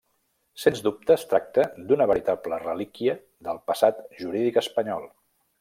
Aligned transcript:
Sens 0.61 0.79
dubte 0.87 1.13
es 1.15 1.25
tracta 1.33 1.67
d'una 1.91 2.09
veritable 2.13 2.61
relíquia 2.65 3.17
del 3.49 3.63
passat 3.73 4.03
jurídic 4.23 4.63
espanyol. 4.67 5.11